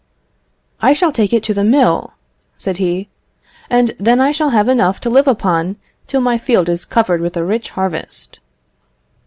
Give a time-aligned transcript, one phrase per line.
[0.81, 2.13] "I shall take it to the mill,"
[2.57, 3.07] said he,
[3.69, 5.75] "and then I shall have enough to live upon
[6.07, 8.39] till my field is covered with a rich harvest."